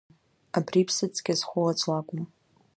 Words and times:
Абри 0.57 0.87
ԥсыцқьа 0.87 1.33
зхоу 1.39 1.67
аӡә 1.71 1.85
лакәым! 1.89 2.25